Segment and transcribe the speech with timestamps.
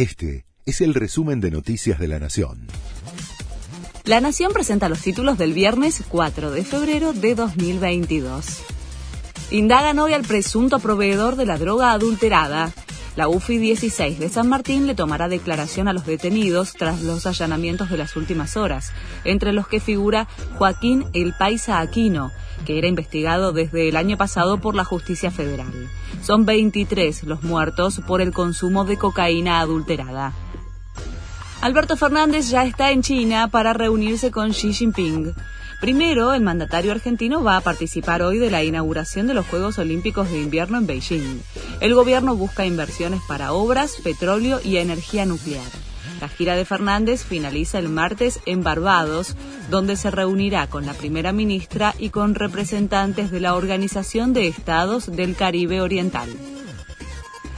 [0.00, 2.68] Este es el resumen de Noticias de la Nación.
[4.04, 8.62] La Nación presenta los títulos del viernes 4 de febrero de 2022.
[9.50, 12.72] Indagan hoy al presunto proveedor de la droga adulterada.
[13.16, 17.90] La UFI 16 de San Martín le tomará declaración a los detenidos tras los allanamientos
[17.90, 18.92] de las últimas horas,
[19.24, 22.30] entre los que figura Joaquín El Paisa Aquino,
[22.64, 25.72] que era investigado desde el año pasado por la justicia federal.
[26.22, 30.32] Son 23 los muertos por el consumo de cocaína adulterada.
[31.62, 35.34] Alberto Fernández ya está en China para reunirse con Xi Jinping.
[35.80, 40.30] Primero, el mandatario argentino va a participar hoy de la inauguración de los Juegos Olímpicos
[40.30, 41.40] de Invierno en Beijing.
[41.80, 45.64] El gobierno busca inversiones para obras, petróleo y energía nuclear.
[46.20, 49.34] La gira de Fernández finaliza el martes en Barbados,
[49.70, 55.06] donde se reunirá con la primera ministra y con representantes de la Organización de Estados
[55.10, 56.28] del Caribe Oriental.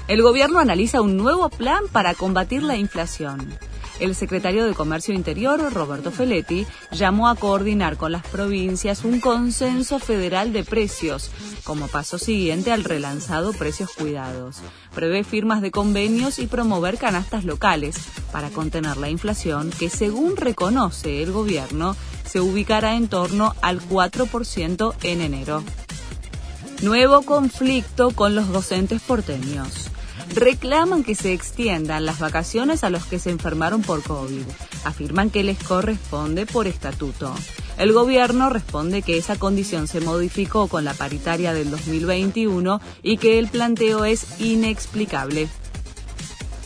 [0.07, 3.59] El gobierno analiza un nuevo plan para combatir la inflación.
[4.02, 10.01] El secretario de Comercio Interior, Roberto Feletti, llamó a coordinar con las provincias un consenso
[10.01, 11.30] federal de precios,
[11.63, 14.57] como paso siguiente al relanzado Precios Cuidados.
[14.93, 17.95] Prevé firmas de convenios y promover canastas locales
[18.32, 24.96] para contener la inflación que, según reconoce el gobierno, se ubicará en torno al 4%
[25.05, 25.62] en enero.
[26.82, 29.91] Nuevo conflicto con los docentes porteños
[30.35, 34.43] reclaman que se extiendan las vacaciones a los que se enfermaron por COVID.
[34.85, 37.35] Afirman que les corresponde por estatuto.
[37.79, 43.39] El gobierno responde que esa condición se modificó con la paritaria del 2021 y que
[43.39, 45.49] el planteo es inexplicable.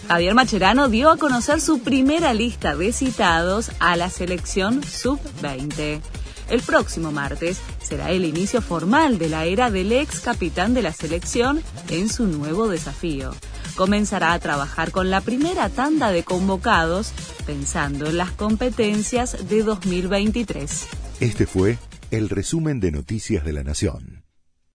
[0.08, 6.00] Javier Macherano dio a conocer su primera lista de citados a la selección sub-20.
[6.48, 10.92] El próximo martes será el inicio formal de la era del ex capitán de la
[10.92, 13.32] selección en su nuevo desafío
[13.76, 17.12] comenzará a trabajar con la primera tanda de convocados
[17.46, 20.88] pensando en las competencias de 2023.
[21.20, 21.78] Este fue
[22.10, 24.15] el resumen de Noticias de la Nación.